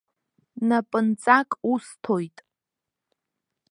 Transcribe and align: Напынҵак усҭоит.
Напынҵак 0.67 1.49
усҭоит. 1.73 2.37